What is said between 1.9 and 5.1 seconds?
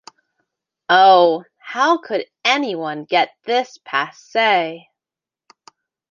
could anyone get this passe?